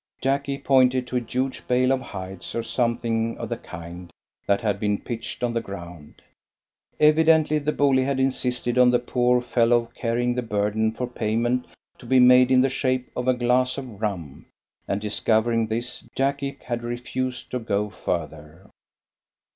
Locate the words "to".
1.05-1.17, 11.99-12.07, 17.51-17.59